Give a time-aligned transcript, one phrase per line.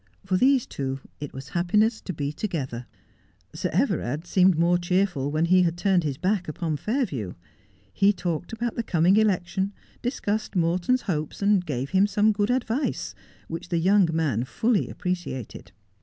[0.25, 2.87] For these two it was happiness to be together.
[3.53, 7.35] Sir Everard seemed more cheerful when he had turned his back upon Fairview.
[7.93, 13.13] He talked about the coming election, discussed Morton's hopes, and gave him some good advice,
[13.47, 15.71] which the young man fully appreciated.